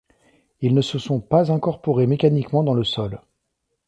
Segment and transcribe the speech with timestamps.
[0.61, 3.21] Ils ne sont pas incorporés mécaniquement dans le sol.